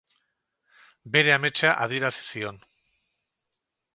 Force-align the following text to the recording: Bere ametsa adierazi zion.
Bere 1.17 1.33
ametsa 1.35 1.75
adierazi 1.85 2.25
zion. 2.31 2.57